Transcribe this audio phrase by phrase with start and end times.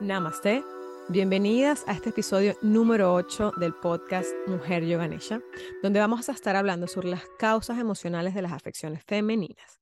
[0.00, 0.62] Namaste.
[1.08, 5.40] Bienvenidas a este episodio número 8 del podcast Mujer Yoganesha,
[5.82, 9.80] donde vamos a estar hablando sobre las causas emocionales de las afecciones femeninas.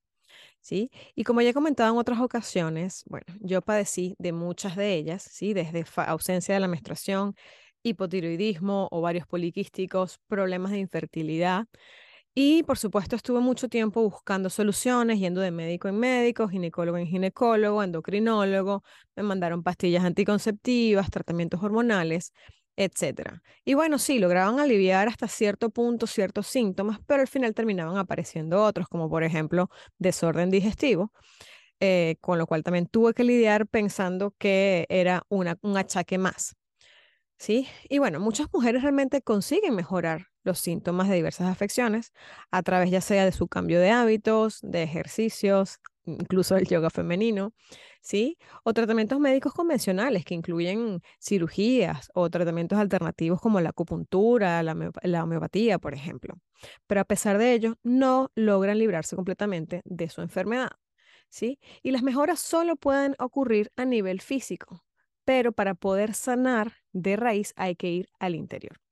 [0.61, 0.89] ¿Sí?
[1.15, 5.21] Y como ya he comentado en otras ocasiones, bueno, yo padecí de muchas de ellas,
[5.21, 5.53] ¿sí?
[5.53, 7.35] Desde ausencia de la menstruación,
[7.83, 11.67] hipotiroidismo, ovarios poliquísticos, problemas de infertilidad,
[12.35, 17.07] y por supuesto estuve mucho tiempo buscando soluciones, yendo de médico en médico, ginecólogo en
[17.07, 18.83] ginecólogo, endocrinólogo,
[19.15, 22.33] me mandaron pastillas anticonceptivas, tratamientos hormonales,
[22.75, 23.41] etc.
[23.63, 28.63] Y bueno, sí, lograban aliviar hasta cierto punto ciertos síntomas, pero al final terminaban apareciendo
[28.63, 31.13] otros, como por ejemplo desorden digestivo,
[31.79, 36.55] eh, con lo cual también tuve que lidiar pensando que era una, un achaque más.
[37.37, 37.67] ¿Sí?
[37.89, 42.13] Y bueno, muchas mujeres realmente consiguen mejorar los síntomas de diversas afecciones
[42.51, 47.53] a través ya sea de su cambio de hábitos, de ejercicios, incluso del yoga femenino,
[48.01, 48.37] ¿sí?
[48.63, 55.23] O tratamientos médicos convencionales que incluyen cirugías o tratamientos alternativos como la acupuntura, la, la
[55.23, 56.35] homeopatía, por ejemplo.
[56.87, 60.71] Pero a pesar de ello, no logran librarse completamente de su enfermedad,
[61.29, 61.59] ¿sí?
[61.83, 64.85] Y las mejoras solo pueden ocurrir a nivel físico,
[65.25, 68.84] pero para poder sanar de raíz hay que ir al interior.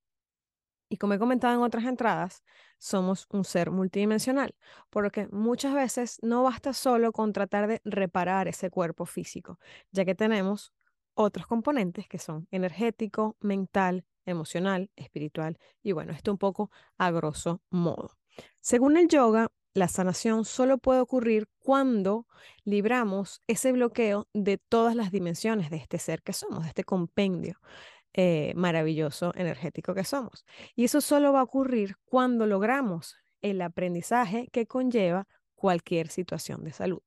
[0.94, 2.44] Y como he comentado en otras entradas,
[2.78, 4.54] somos un ser multidimensional,
[4.92, 9.58] por lo que muchas veces no basta solo con tratar de reparar ese cuerpo físico,
[9.92, 10.72] ya que tenemos
[11.16, 16.70] otros componentes que son energético, mental, emocional, espiritual y bueno, esto un poco
[17.00, 18.16] a grosso modo.
[18.60, 22.28] Según el yoga, la sanación solo puede ocurrir cuando
[22.66, 27.60] libramos ese bloqueo de todas las dimensiones de este ser que somos, de este compendio
[28.14, 30.46] eh, maravilloso energético que somos.
[30.76, 36.74] Y eso solo va a ocurrir cuando logramos el aprendizaje que conlleva cualquier situación de
[36.74, 37.02] salud.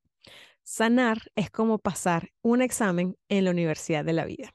[0.63, 4.53] Sanar es como pasar un examen en la Universidad de la Vida.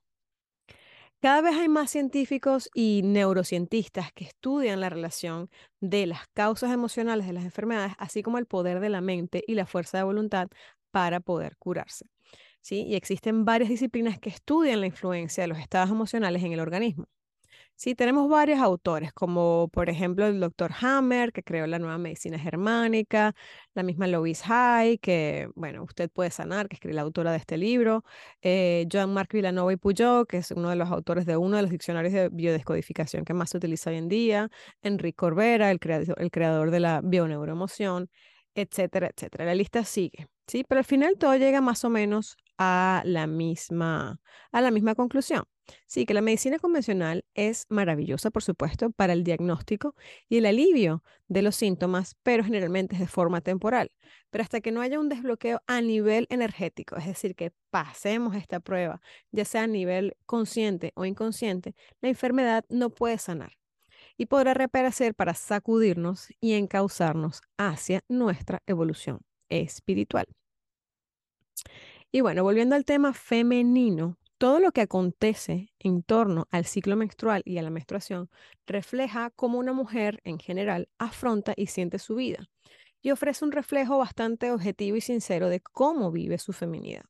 [1.23, 5.49] Cada vez hay más científicos y neurocientistas que estudian la relación
[5.81, 9.55] de las causas emocionales de las enfermedades, así como el poder de la mente y
[9.55, 10.49] la fuerza de voluntad
[10.91, 12.07] para poder curarse.
[12.71, 17.07] Y existen varias disciplinas que estudian la influencia de los estados emocionales en el organismo.
[17.75, 22.39] Sí, tenemos varios autores, como por ejemplo el doctor Hammer, que creó la nueva medicina
[22.39, 23.35] germánica,
[23.75, 27.57] la misma Louise Hay, que, bueno, usted puede sanar, que es la autora de este
[27.57, 28.05] libro,
[28.41, 31.73] eh, Joan-Marc Villanova y Puyol, que es uno de los autores de uno de los
[31.73, 34.49] diccionarios de biodescodificación que más se utiliza hoy en día,
[34.83, 38.11] Enrique Corbera, el, creador, el creador de la bioneuroemoción,
[38.55, 39.45] etcétera, etcétera.
[39.47, 40.65] La lista sigue, ¿sí?
[40.69, 44.21] Pero al final todo llega más o menos a la misma,
[44.53, 45.45] a la misma conclusión.
[45.87, 49.97] Sí, que la medicina convencional es maravillosa, por supuesto, para el diagnóstico
[50.29, 53.91] y el alivio de los síntomas, pero generalmente es de forma temporal.
[54.31, 58.61] Pero hasta que no haya un desbloqueo a nivel energético, es decir, que pasemos esta
[58.61, 59.01] prueba,
[59.33, 63.59] ya sea a nivel consciente o inconsciente, la enfermedad no puede sanar
[64.17, 70.27] y podrá reaparecer para sacudirnos y encauzarnos hacia nuestra evolución espiritual.
[72.15, 77.41] Y bueno, volviendo al tema femenino, todo lo que acontece en torno al ciclo menstrual
[77.47, 78.29] y a la menstruación
[78.67, 82.51] refleja cómo una mujer en general afronta y siente su vida
[83.01, 87.05] y ofrece un reflejo bastante objetivo y sincero de cómo vive su feminidad.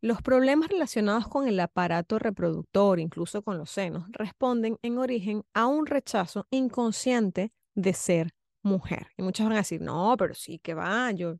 [0.00, 5.66] Los problemas relacionados con el aparato reproductor, incluso con los senos, responden en origen a
[5.66, 9.06] un rechazo inconsciente de ser mujer.
[9.16, 11.36] Y muchas van a decir, no, pero sí que va, yo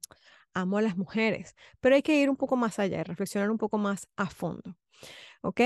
[0.57, 3.59] amo a las mujeres, pero hay que ir un poco más allá y reflexionar un
[3.59, 4.77] poco más a fondo.
[5.43, 5.61] ¿Ok?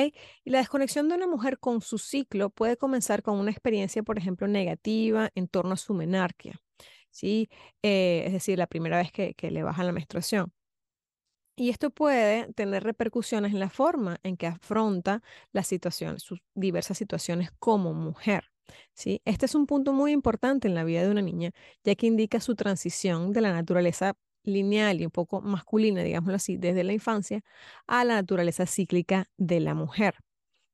[0.45, 4.19] Y la desconexión de una mujer con su ciclo puede comenzar con una experiencia, por
[4.19, 6.61] ejemplo, negativa en torno a su menarquia.
[7.11, 7.49] ¿Sí?
[7.83, 10.53] Eh, es decir, la primera vez que, que le baja la menstruación.
[11.57, 15.23] Y esto puede tener repercusiones en la forma en que afronta
[15.53, 18.51] las situaciones, sus diversas situaciones como mujer.
[18.95, 19.21] ¿sí?
[19.25, 21.51] Este es un punto muy importante en la vida de una niña,
[21.85, 26.57] ya que indica su transición de la naturaleza lineal y un poco masculina, digámoslo así,
[26.57, 27.43] desde la infancia
[27.87, 30.15] a la naturaleza cíclica de la mujer.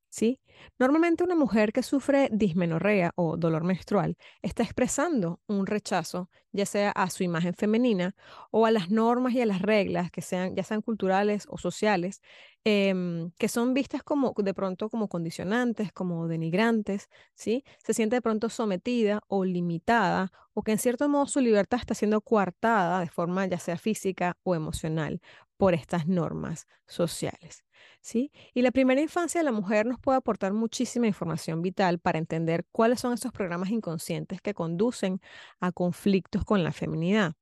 [0.09, 0.39] ¿Sí?
[0.79, 6.91] Normalmente una mujer que sufre dismenorrea o dolor menstrual está expresando un rechazo, ya sea
[6.91, 8.15] a su imagen femenina
[8.49, 12.21] o a las normas y a las reglas que sean, ya sean culturales o sociales,
[12.63, 17.63] em, que son vistas como de pronto como condicionantes, como denigrantes, ¿sí?
[17.83, 21.93] Se siente de pronto sometida o limitada o que en cierto modo su libertad está
[21.93, 25.21] siendo coartada de forma ya sea física o emocional
[25.57, 27.63] por estas normas sociales.
[28.01, 28.31] ¿sí?
[28.53, 32.65] Y la primera infancia de la mujer nos puede aportar muchísima información vital para entender
[32.71, 35.19] cuáles son esos programas inconscientes que conducen
[35.59, 37.33] a conflictos con la feminidad.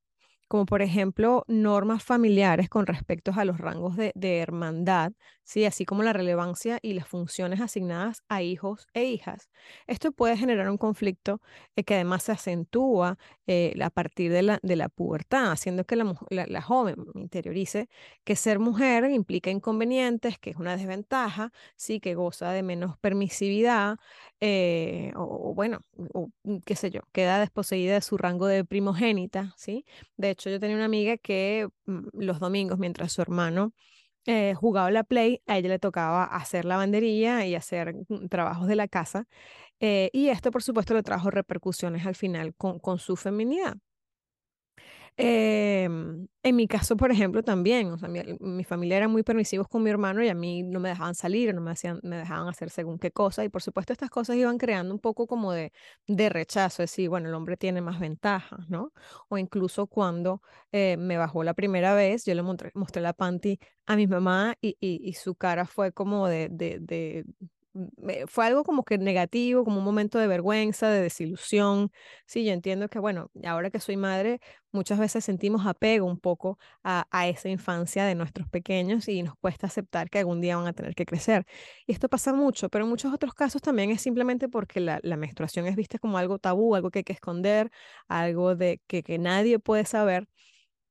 [0.48, 5.14] Como por ejemplo normas familiares con respecto a los rangos de, hermandad,
[5.44, 5.66] ¿sí?
[5.66, 9.50] así como la relevancia y las funciones asignadas a hijos e hijas.
[9.88, 11.42] Esto puede generar un conflicto
[11.76, 15.96] eh, que además se acentúa eh, a partir de la, de la pubertad, haciendo que
[15.96, 17.90] la, la, joven interiorice
[18.24, 22.00] que ser mujer implica inconvenientes, que es una desventaja, ¿sí?
[22.00, 23.98] que goza de menos permisividad,
[24.42, 25.80] eh, o, bueno,
[26.14, 26.30] o,
[26.66, 29.86] qué sé yo, queda desposeída de su rango de primogénita, ¿sí?
[30.18, 33.74] De hecho, yo tenía una amiga que mm, los domingos, mientras su hermano
[34.26, 38.76] eh, jugaba la Play, a ella le tocaba hacer lavandería y hacer mm, trabajos de
[38.76, 39.28] la casa.
[39.80, 43.76] Eh, y esto, por supuesto, le trajo repercusiones al final con, con su feminidad.
[45.18, 49.82] Em, en mi caso, por ejemplo, también, o sea, mi, familia era muy permisivos con
[49.82, 52.70] mi hermano y a mí no me dejaban salir, no me, hacían, me dejaban hacer
[52.70, 53.44] según qué cosa.
[53.46, 55.72] Y por supuesto, estas cosas iban creando un poco como de,
[56.08, 58.92] de rechazo, es decir, bueno, el hombre tiene más ventajas, ¿no?
[59.30, 60.42] O incluso cuando
[60.74, 62.72] eh, me bajó la primera vez, yo le mostré,
[63.02, 67.26] la panty a mi mamá y, y, su cara fue como de, de
[68.28, 71.92] fue algo como que negativo, como un momento de vergüenza, de desilusión.
[72.26, 74.40] Sí, yo entiendo que, bueno, ahora que soy madre,
[74.72, 79.68] muchas veces sentimos apego un poco a, esa infancia de nuestros pequeños y nos cuesta
[79.68, 81.46] aceptar que algún día van a tener que crecer.
[81.86, 85.66] Y esto pasa mucho, pero en muchos otros casos también es simplemente porque la, menstruación
[85.68, 87.72] es vista como algo tabú, algo que hay que esconder,
[88.08, 90.28] algo de que, que nadie puede saber.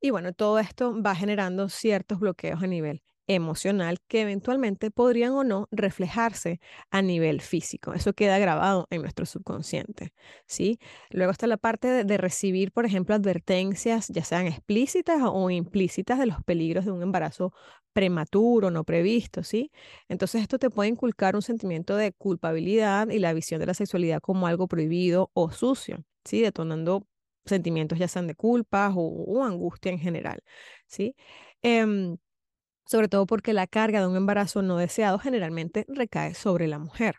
[0.00, 5.44] Y bueno, todo esto va generando ciertos bloqueos a nivel emocional que eventualmente podrían o
[5.44, 6.60] no reflejarse
[6.90, 7.94] a nivel físico.
[7.94, 10.12] Eso queda grabado en nuestro subconsciente,
[10.46, 10.78] ¿sí?
[11.10, 16.26] Luego está la parte de, recibir, por ejemplo, advertencias, ya sean explícitas o implícitas, de
[16.26, 17.52] los peligros de un embarazo
[17.92, 19.70] prematuro, no previsto, ¿sí?
[20.08, 24.20] Entonces esto te puede inculcar un sentimiento de culpabilidad y la visión de la sexualidad
[24.20, 26.40] como algo prohibido o sucio, ¿sí?
[26.42, 27.06] Detonando
[27.46, 30.42] sentimientos ya sean de culpa o, angustia en general,
[30.86, 31.14] ¿sí?
[31.62, 32.16] Em,
[32.84, 37.16] sobre todo porque la carga de un embarazo no deseado generalmente recae sobre la mujer.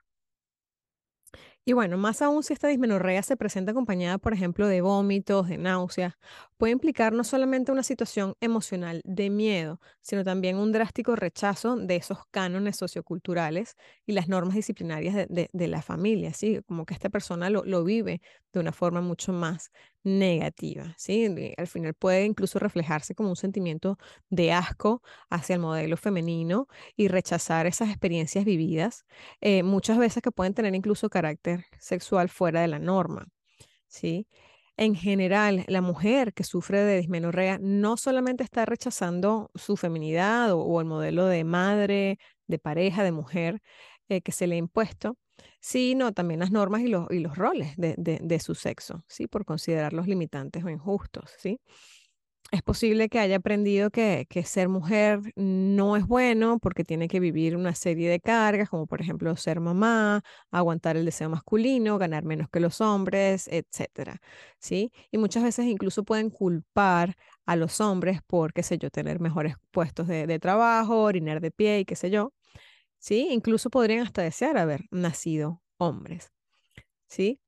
[1.67, 5.57] Y bueno, más aún si esta dismenorrea se presenta acompañada, por ejemplo, de vómitos, de
[5.57, 6.13] náuseas,
[6.57, 11.95] puede implicar no solamente una situación emocional de miedo, sino también un drástico rechazo de
[11.95, 13.75] esos cánones socioculturales
[14.05, 16.61] y las normas disciplinarias de, la familia, ¿sí?
[16.67, 18.21] Como que esta persona lo, lo vive
[18.53, 19.71] de una forma mucho más
[20.03, 21.53] negativa, ¿sí?
[21.57, 23.97] Al final puede incluso reflejarse como un sentimiento
[24.29, 29.05] de asco hacia el modelo femenino y rechazar esas experiencias vividas,
[29.41, 33.27] eh, muchas veces que pueden tener incluso carácter sexual fuera de la norma,
[33.87, 34.27] ¿sí?
[34.77, 40.81] En general, la mujer que sufre de dismenorrea no solamente está rechazando su feminidad o,
[40.81, 43.61] el modelo de madre, de pareja, de mujer
[44.09, 45.17] eh, que se le ha impuesto,
[45.61, 47.07] sino también las normas y los,
[47.37, 49.27] roles de, de, su sexo, ¿sí?
[49.27, 51.59] Por considerarlos limitantes o injustos, ¿sí?
[52.51, 57.19] Es posible que haya aprendido que, que, ser mujer no es bueno porque tiene que
[57.19, 62.23] vivir una serie de cargas, como por ejemplo ser mamá, aguantar el deseo masculino, ganar
[62.23, 64.21] menos que los hombres, etcétera,
[64.59, 64.91] ¿sí?
[65.11, 67.15] Y muchas veces incluso pueden culpar
[67.45, 71.51] a los hombres por, qué sé yo, tener mejores puestos de, de trabajo, orinar de
[71.51, 72.31] pie y qué sé yo,
[72.99, 73.29] ¿sí?
[73.31, 76.31] Incluso podrían hasta desear haber nacido hombres,
[77.07, 77.39] ¿sí?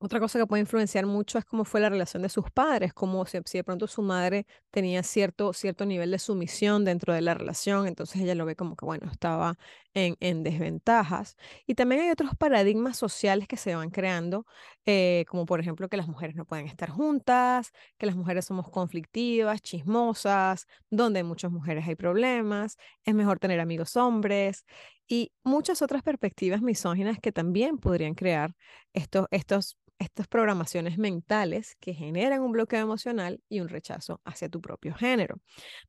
[0.00, 3.26] Otra cosa que puede influenciar mucho es cómo fue la relación de sus padres, como
[3.26, 7.88] si, de pronto su madre tenía cierto, cierto nivel de sumisión dentro de la relación,
[7.88, 9.58] entonces ella lo ve como que, bueno, estaba
[9.94, 11.36] en, en desventajas.
[11.66, 14.46] Y también hay otros paradigmas sociales que se van creando,
[14.86, 18.70] eh, como por ejemplo que las mujeres no pueden estar juntas, que las mujeres somos
[18.70, 24.64] conflictivas, chismosas, donde muchas mujeres hay problemas, es mejor tener amigos hombres
[25.08, 28.54] y muchas otras perspectivas misóginas que también podrían crear
[28.92, 34.60] estos, estos estas programaciones mentales que generan un bloqueo emocional y un rechazo hacia tu
[34.60, 35.40] propio género.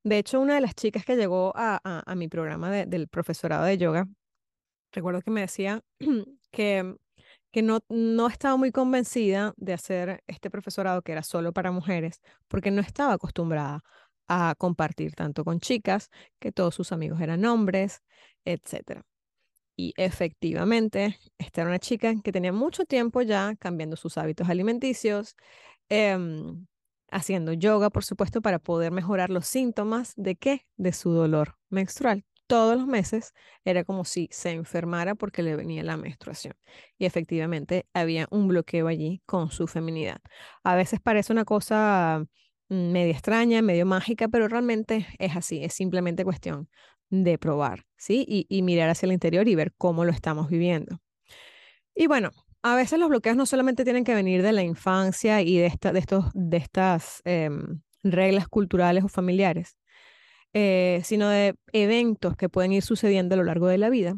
[0.04, 3.78] De hecho, una de las chicas que llegó a, a, mi programa del profesorado de
[3.78, 4.08] yoga,
[4.92, 5.82] recuerdo que me decía
[6.52, 6.96] que,
[7.52, 12.22] que no, no estaba muy convencida de hacer este profesorado que era solo para mujeres,
[12.48, 13.84] porque no estaba acostumbrada
[14.30, 16.10] a compartir tanto con chicas,
[16.40, 18.02] que todos sus amigos eran hombres,
[18.46, 19.02] etc.
[19.76, 25.36] Y efectivamente, esta era una chica que tenía mucho tiempo ya cambiando sus hábitos alimenticios,
[25.90, 26.68] em,
[27.12, 30.68] haciendo yoga, por supuesto, para poder mejorar los síntomas de qué?
[30.78, 32.26] De su dolor menstrual.
[32.48, 33.34] Todos los meses
[33.64, 36.56] era como si se enfermara porque le venía la menstruación.
[36.98, 40.20] Y efectivamente había un bloqueo allí con su feminidad.
[40.64, 42.26] A veces parece una cosa
[42.70, 46.70] media extraña, medio mágica, pero realmente es así, es simplemente cuestión
[47.10, 48.26] de probar, ¿sí?
[48.28, 51.02] Y, mirar hacia el interior y ver cómo lo estamos viviendo.
[51.96, 52.30] Y bueno,
[52.62, 56.00] a veces los bloqueos no solamente tienen que venir de la infancia y de, de,
[56.00, 59.78] estos, de estas em, reglas culturales o familiares,
[60.54, 64.16] eh, sino de eventos que pueden ir sucediendo a lo largo de la vida.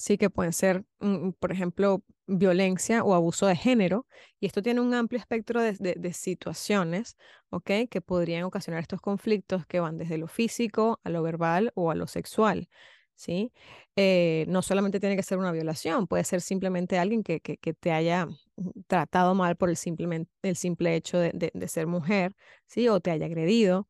[0.00, 4.06] Sí, que pueden ser, mm, por ejemplo, violencia o abuso de género,
[4.40, 7.18] y esto tiene un amplio espectro de, de, situaciones,
[7.50, 7.70] ¿ok?
[7.90, 11.94] Que podrían ocasionar estos conflictos que van desde lo físico a lo verbal o a
[11.94, 12.68] lo sexual.
[13.14, 13.52] ¿sí?
[13.96, 17.92] Eh, no solamente tiene que ser una violación, puede ser simplemente alguien que, que, te
[17.92, 18.26] haya
[18.86, 22.34] tratado mal por el, simplemente, el simple hecho de, de, ser mujer,
[22.66, 22.88] ¿sí?
[22.88, 23.86] O te haya agredido.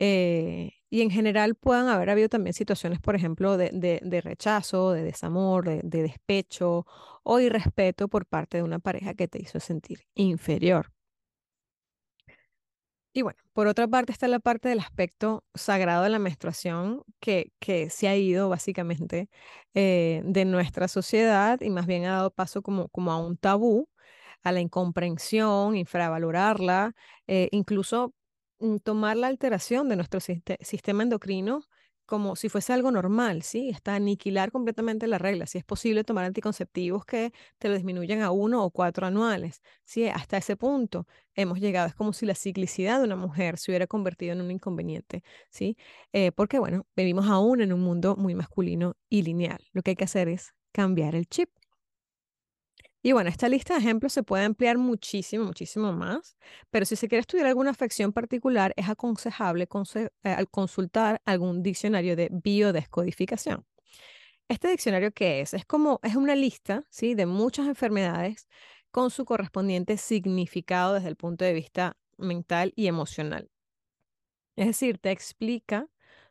[0.00, 3.70] Eh, y en general puedan haber habido también situaciones, por ejemplo, de,
[4.02, 6.84] de rechazo, de desamor, de, despecho
[7.22, 10.92] o irrespeto por parte de una pareja que te hizo sentir inferior.
[13.14, 17.52] Y bueno, por otra parte está la parte del aspecto sagrado de la menstruación que,
[17.58, 19.30] que se ha ido básicamente
[19.74, 23.88] eh, de nuestra sociedad y más bien ha dado paso como, como a un tabú,
[24.42, 26.94] a la incomprensión, infravalorarla,
[27.26, 28.14] eh, incluso
[28.82, 31.64] tomar la alteración de nuestro sistema endocrino
[32.06, 33.70] como si fuese algo normal, ¿sí?
[33.70, 35.46] Está aniquilar completamente la regla.
[35.46, 40.08] Si es posible tomar anticonceptivos que te lo disminuyan a uno o cuatro anuales, ¿sí?
[40.08, 41.88] Hasta ese punto hemos llegado.
[41.88, 45.76] Es como si la ciclicidad de una mujer se hubiera convertido en un inconveniente, ¿sí?
[46.12, 49.64] Eh, porque, bueno, vivimos aún en un mundo muy masculino y lineal.
[49.72, 51.50] Lo que hay que hacer es cambiar el chip.
[53.02, 56.36] Y bueno, esta lista de ejemplos se puede ampliar muchísimo, muchísimo más,
[56.70, 59.68] pero si se quiere estudiar alguna afección particular, es aconsejable
[60.24, 63.66] eh, consultar algún diccionario de biodescodificación.
[64.48, 65.54] ¿Este diccionario qué es?
[65.54, 67.14] Es como, es una lista, ¿sí?
[67.14, 68.48] De muchas enfermedades
[68.92, 73.50] con su correspondiente significado desde el punto de vista mental y emocional.
[74.54, 75.88] Es decir, te explica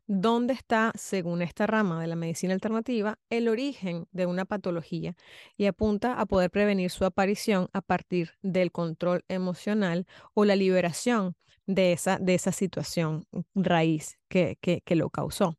[0.08, 5.15] dónde está, según esta rama de la medicina alternativa, el origen de una patología
[5.58, 11.36] y apunta a poder prevenir su aparición a partir del control emocional o la liberación
[11.65, 15.58] de esa, de esa situación raíz que, que, lo causó.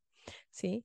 [0.50, 0.84] ¿sí?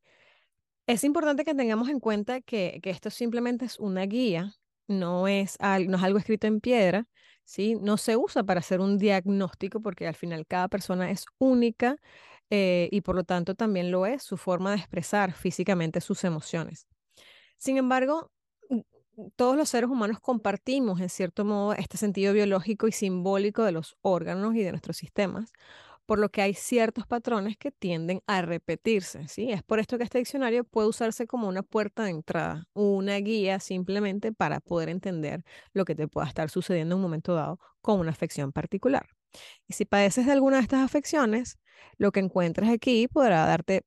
[0.85, 4.53] Es importante que tengamos en cuenta que, que esto simplemente es una guía,
[4.87, 7.07] no es, no es algo escrito en piedra,
[7.43, 7.75] ¿sí?
[7.75, 11.97] no se usa para hacer un diagnóstico porque al final cada persona es única
[12.49, 16.87] eh, y por lo tanto también lo es su forma de expresar físicamente sus emociones.
[17.57, 18.31] Sin embargo,
[19.35, 23.97] todos los seres humanos compartimos en cierto modo este sentido biológico y simbólico de los
[24.01, 25.51] órganos y de nuestros sistemas,
[26.05, 29.51] por lo que hay ciertos patrones que tienden a repetirse, ¿sí?
[29.51, 33.59] Es por esto que este diccionario puede usarse como una puerta de entrada, una guía
[33.59, 37.99] simplemente para poder entender lo que te pueda estar sucediendo en un momento dado con
[37.99, 39.07] una afección particular.
[39.67, 41.57] Y si padeces de alguna de estas afecciones,
[41.97, 43.83] lo que encuentres aquí podrá darte,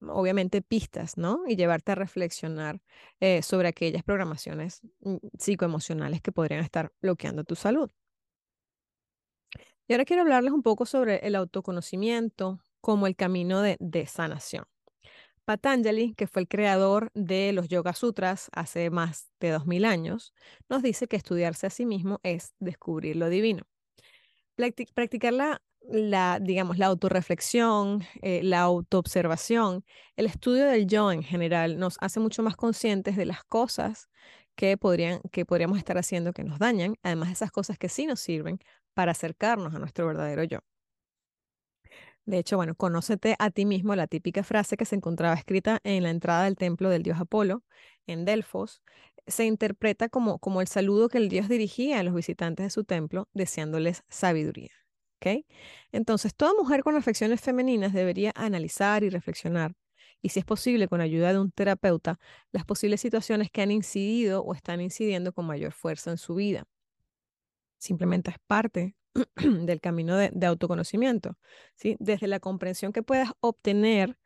[0.00, 1.42] obviamente, pistas, ¿no?
[1.46, 2.80] Y llevarte a reflexionar
[3.20, 7.90] eh, sobre aquellas programaciones mm, psicoemocionales que podrían estar bloqueando tu salud.
[9.88, 14.64] Y ahora quiero hablarles un poco sobre el autoconocimiento como el camino de, de sanación.
[15.44, 20.32] Patanjali, que fue el creador de los Yoga Sutras hace más de 2000 años,
[20.68, 23.64] nos dice que estudiarse a sí mismo es descubrir lo divino
[24.56, 29.84] practicar la, la, digamos, la autorreflexión, eh, la autoobservación,
[30.16, 34.08] el estudio del yo en general nos hace mucho más conscientes de las cosas
[34.54, 38.06] que, podrían, que podríamos estar haciendo que nos dañan, además de esas cosas que sí
[38.06, 38.58] nos sirven
[38.94, 40.58] para acercarnos a nuestro verdadero yo.
[42.26, 46.02] De hecho, bueno, conócete a ti mismo, la típica frase que se encontraba escrita en
[46.02, 47.64] la entrada del templo del dios Apolo,
[48.06, 48.82] en Delfos,
[49.30, 52.84] se interpreta como, como el saludo que el dios dirigía a los visitantes de su
[52.84, 54.70] templo, deseándoles sabiduría.
[55.92, 59.74] Entonces, toda mujer con afecciones femeninas debería analizar y reflexionar,
[60.22, 62.18] y si es posible, con ayuda de un terapeuta,
[62.52, 66.64] las posibles situaciones que han incidido o están incidiendo con mayor fuerza en su vida.
[67.78, 68.94] Simplemente es parte
[69.36, 71.36] del camino de, autoconocimiento,
[71.76, 71.96] ¿sí?
[71.98, 74.16] Desde la comprensión que puedas obtener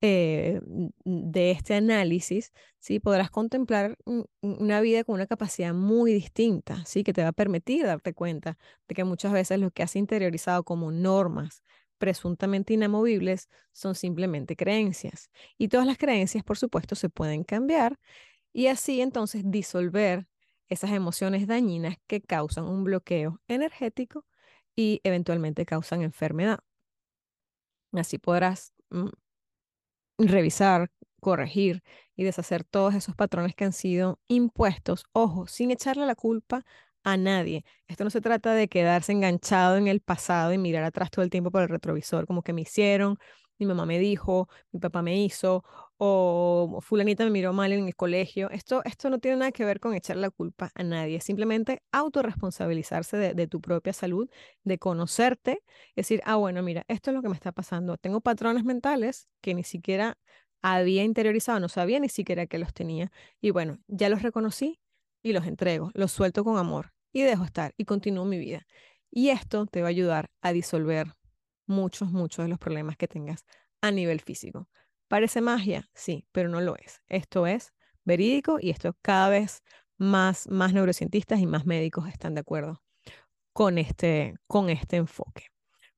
[0.00, 0.60] eh,
[1.04, 3.00] de este análisis, ¿sí?
[3.00, 3.98] podrás contemplar
[4.40, 7.04] una vida con una capacidad muy distinta, ¿sí?
[7.04, 8.56] que te va a permitir darte cuenta
[8.88, 11.62] de que muchas veces lo que has interiorizado como normas
[11.98, 15.30] presuntamente inamovibles son simplemente creencias.
[15.58, 17.98] Y todas las creencias, por supuesto, se pueden cambiar
[18.54, 20.26] y así entonces disolver
[20.68, 24.24] esas emociones dañinas que causan un bloqueo energético
[24.80, 26.60] y eventualmente causan enfermedad.
[27.92, 29.08] Así podrás mm,
[30.18, 31.82] revisar, corregir
[32.16, 36.64] y deshacer todos esos patrones que han sido impuestos, ojo, sin echarle la culpa
[37.02, 37.64] a nadie.
[37.88, 41.30] Esto no se trata de quedarse enganchado en el pasado y mirar atrás todo el
[41.30, 43.18] tiempo por el retrovisor, como que me hicieron,
[43.60, 45.64] mi mamá me dijo, mi papá me hizo,
[45.98, 48.50] o fulanita me miró mal en el colegio.
[48.50, 53.16] Esto, esto no tiene nada que ver con echar la culpa a nadie, simplemente autorresponsabilizarse
[53.16, 54.28] de, de tu propia salud,
[54.64, 55.62] de conocerte,
[55.94, 57.96] decir, ah, bueno, mira, esto es lo que me está pasando.
[57.98, 60.18] Tengo patrones mentales que ni siquiera
[60.62, 63.12] había interiorizado, no sabía ni siquiera que los tenía.
[63.40, 64.80] Y bueno, ya los reconocí
[65.22, 68.66] y los entrego, los suelto con amor y dejo estar y continúo mi vida.
[69.10, 71.14] Y esto te va a ayudar a disolver
[71.70, 73.44] muchos, muchos de los problemas que tengas
[73.80, 74.68] a nivel físico.
[75.08, 75.88] ¿Parece magia?
[75.94, 77.02] Sí, pero no lo es.
[77.08, 77.72] Esto es
[78.04, 79.62] verídico y esto cada vez
[79.98, 82.82] más, más neurocientistas y más médicos están de acuerdo
[83.52, 85.50] con este, con este enfoque.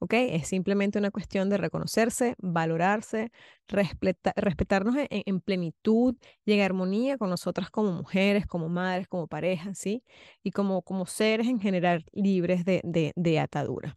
[0.03, 0.15] ¿ok?
[0.15, 3.31] Es simplemente una cuestión de reconocerse, valorarse,
[3.69, 10.03] respetarnos en, plenitud y en armonía con nosotras como mujeres, como madres, como parejas, ¿sí?
[10.43, 13.97] Y como, como seres en general libres de, de, atadura.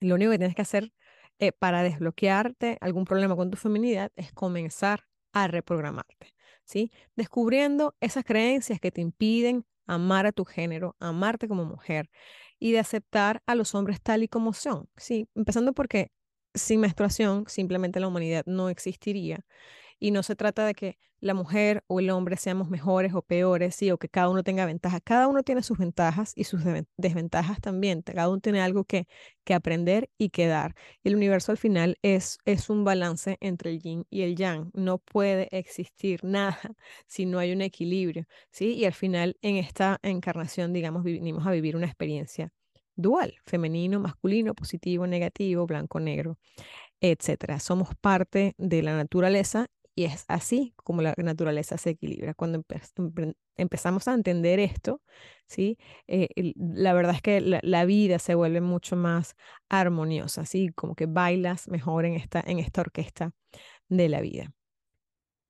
[0.00, 0.92] Lo único que tienes que hacer
[1.38, 6.90] eh, para desbloquearte algún problema con tu feminidad es comenzar a reprogramarte, ¿sí?
[7.16, 12.10] Descubriendo esas creencias que te impiden amar a tu género, amarte como mujer,
[12.58, 14.88] y de aceptar a los hombres tal y como son.
[14.96, 16.12] Sí, empezando porque
[16.54, 19.44] sin menstruación simplemente la humanidad no existiría.
[20.00, 23.74] Y no se trata de que la mujer o el hombre seamos mejores o peores,
[23.74, 25.00] sí, o que cada uno tenga ventajas.
[25.04, 26.62] Cada uno tiene sus ventajas y sus
[26.96, 28.02] desventajas también.
[28.02, 29.06] Cada uno tiene algo que,
[29.44, 30.74] que aprender y que dar.
[31.04, 34.70] El universo al final es, es un balance entre el yin y el yang.
[34.72, 36.58] No puede existir nada
[37.06, 38.72] si no hay un equilibrio, ¿sí?
[38.74, 42.52] Y al final en esta encarnación, digamos, vinimos a vivir una experiencia
[42.96, 46.38] dual, femenino, masculino, positivo, negativo, blanco, negro,
[47.00, 47.60] etcétera.
[47.60, 52.34] Somos parte de la naturaleza y es así como la naturaleza se equilibra.
[52.34, 52.64] Cuando
[53.56, 55.02] empezamos a entender esto,
[55.46, 55.78] ¿sí?
[56.06, 59.36] Eh, la verdad es que la, vida se vuelve mucho más
[59.68, 63.32] armoniosa, así como que bailas mejor en esta, en esta orquesta
[63.88, 64.52] de la vida.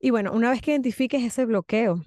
[0.01, 2.03] Y bueno, una vez que identifiques ese bloqueo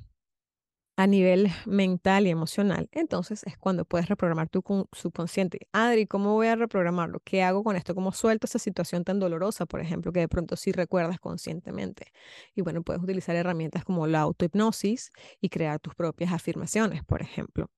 [0.96, 5.68] a nivel mental y emocional, entonces es cuando puedes reprogramar tu subconsciente.
[5.72, 7.20] Adri, ¿cómo voy a reprogramarlo?
[7.24, 7.96] ¿Qué hago con esto?
[7.96, 12.12] ¿Cómo suelto esa situación tan dolorosa, por ejemplo, que de pronto sí recuerdas conscientemente?
[12.56, 17.72] Y bueno, puedes utilizar herramientas como la autohipnosis y crear tus propias afirmaciones, por ejemplo.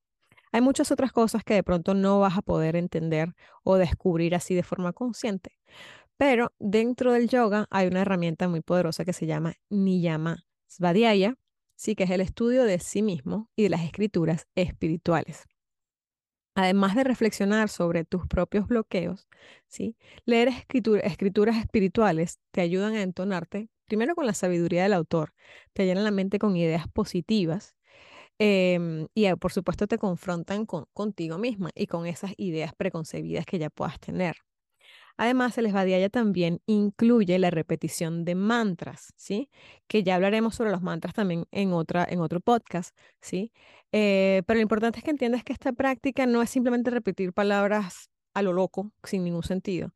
[0.52, 4.56] Hay muchas otras cosas que de pronto no vas a poder entender o descubrir así
[4.56, 5.58] de forma consciente.
[6.18, 11.36] Pero dentro del yoga hay una herramienta muy poderosa que se llama Niyama Svadhyaya,
[11.76, 15.46] sí que es el estudio de sí mismo y de las escrituras espirituales.
[16.56, 19.28] Además de reflexionar sobre tus propios bloqueos,
[19.68, 19.98] ¿sí?
[20.26, 25.34] leer escrituras espirituales te ayudan a entonarte, primero con la sabiduría del autor,
[25.74, 27.76] te llenan la mente con ideas positivas
[28.40, 33.60] em, y por supuesto te confrontan con, contigo misma y con esas ideas preconcebidas que
[33.60, 34.38] ya puedas tener.
[35.18, 39.50] Además, el Svadhyaya también incluye la repetición de mantras, ¿sí?
[39.88, 43.52] Que ya hablaremos sobre los mantras también en, otra, en otro podcast, ¿sí?
[43.92, 48.10] Eh, pero lo importante es que entiendas que esta práctica no es simplemente repetir palabras
[48.34, 49.94] a lo loco, sin ningún sentido.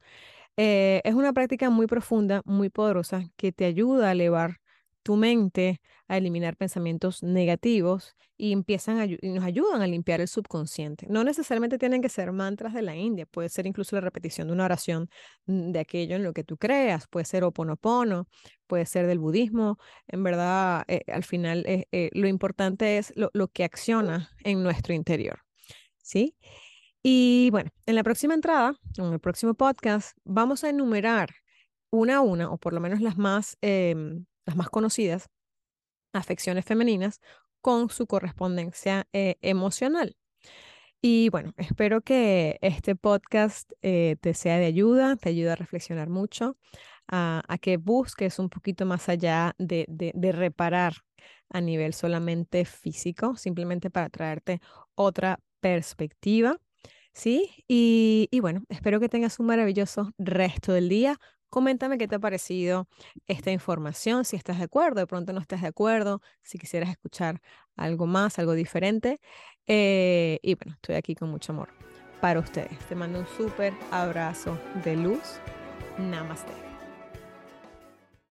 [0.58, 4.60] Eh, es una práctica muy profunda, muy poderosa, que te ayuda a elevar
[5.04, 11.08] tu mente a eliminar pensamientos negativos y empiezan y nos ayudan a limpiar el subconsciente.
[11.10, 14.54] No necesariamente tienen que ser mantras de la India, puede ser incluso la repetición de
[14.54, 15.10] una oración
[15.46, 18.28] de aquello en lo que tú creas, puede ser oponopono,
[18.68, 19.78] puede ser del budismo.
[20.08, 24.64] En verdad, eh, al final eh, eh, lo importante es lo, lo que acciona en
[24.64, 25.40] nuestro interior.
[26.02, 26.36] ¿Sí?
[27.04, 31.30] Y bueno, en la próxima entrada, en el próximo podcast, vamos a enumerar
[31.92, 35.30] una a una, o por lo menos las más em, las más conocidas,
[36.12, 37.22] afecciones femeninas,
[37.62, 40.18] con su correspondencia eh, emocional.
[41.04, 46.10] Y bueno, espero que este podcast eh, te sea de ayuda, te ayude a reflexionar
[46.10, 46.58] mucho,
[47.08, 50.94] a, que busques un poquito más allá de, de, reparar
[51.50, 54.62] a nivel solamente físico, simplemente para traerte
[54.96, 56.58] otra perspectiva.
[57.14, 57.64] ¿Sí?
[57.68, 61.20] Y, y bueno, espero que tengas un maravilloso resto del día.
[61.50, 62.88] Coméntame qué te ha parecido
[63.28, 67.42] esta información, si estás de acuerdo, de pronto no estás de acuerdo, si quisieras escuchar
[67.76, 69.20] algo más, algo diferente.
[69.68, 71.70] Eh, y bueno, estoy aquí con mucho amor
[72.22, 72.78] para ustedes.
[72.88, 75.40] Te mando un súper abrazo de luz.
[75.98, 76.69] Namaste.